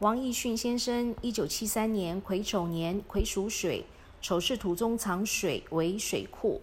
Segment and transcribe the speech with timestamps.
[0.00, 3.84] 王义训先生，一九七三年癸丑年，癸属水，
[4.22, 6.60] 丑是土中藏水为水库。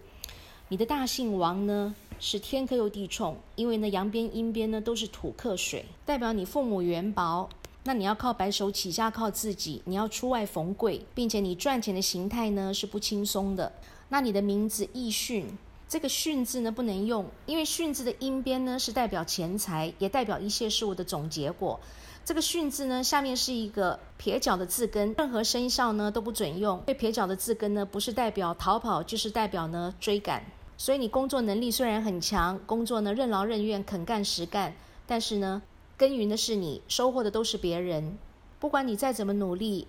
[0.70, 7.50] 你的大姓王呢是天克又地冲，因为呢阳边阴边呢都是土克水，代表你父母缘薄。
[7.84, 13.73] 那你要靠白手起家，靠自己，你要出外逢贵，并且你赚钱的形态呢是不轻松的。
[14.07, 15.45] 那你的名字义训，
[15.88, 21.79] 这个训字呢不能用，因为训字的阴边呢是代表钱财，也代表一切事物的总结果。
[22.25, 26.81] 这个巽字呢，下面是一个撇脚的字根，任何生肖呢都不准用。
[26.88, 30.43] 对撇脚的字根呢，不是代表逃跑，就是代表呢追赶。
[30.76, 35.62] 所以你工作能力虽然很强，工作呢任劳任怨、肯干实干，但是呢
[35.98, 38.17] 耕耘的是你，收获的都是别人。
[38.59, 39.88] 不管你再怎么努力，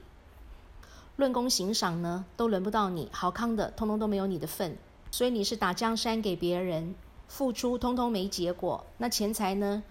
[1.16, 3.08] 论功行赏呢，都轮不到你。
[3.12, 4.76] 好康的，通通都没有你的份。
[5.16, 6.94] 所以你是打江山给别人，
[7.26, 8.84] 付出通通没结果。
[8.98, 9.82] 那钱财呢？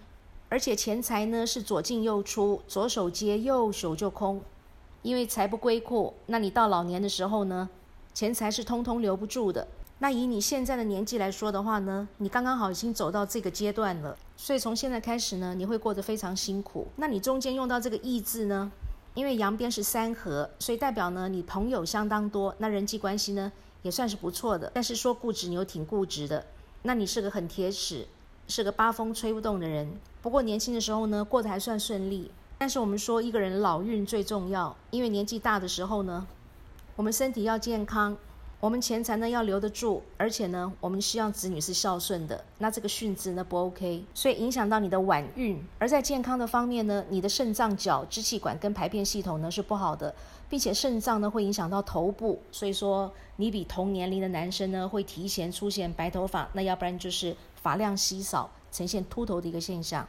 [0.48, 4.40] 而且钱财呢是左进右出，左手接右手就空，
[5.02, 6.14] 因为财不归库。
[6.26, 7.68] 那你到老年的时候呢，
[8.14, 9.66] 钱财是通通留不住的。
[9.98, 16.86] 那以你现在的年纪来说的话呢，你刚刚好已经走到这个阶段了，所以从现在开始呢，你会过得非常辛苦。
[16.94, 18.70] 那你中间用到这个义字呢，
[19.14, 23.50] 因为阳边是三合，所以代表呢你朋友相当多，那人际关系呢
[23.86, 24.70] 也算是不错的。
[24.74, 26.44] 但是说固执，你又挺固执的。
[26.82, 28.06] 那你是个很铁齿。
[28.48, 32.30] 是个八风吹不动的人，不过年轻的时候呢，过得还算顺利。
[32.58, 36.24] 但是我们说一个人老运最重要，因为年纪大的时候呢，
[36.94, 38.16] 我们身体要健康，
[38.58, 42.42] 我们钱财呢要留得住，而且呢，我们希望子女是孝顺的。
[42.58, 45.62] 那这个训字呢不 OK，所以影响到你的晚运。
[45.78, 50.14] 而在健康的方面呢，你的肾脏、脚、支气管跟排便系统呢是不好的，
[50.48, 57.36] 并且肾脏呢会影响到头部，所以说你比同年龄的男生呢会提前出现白头发，那要不然就是。
[57.66, 60.06] 发量稀少，呈现秃头的一个现象。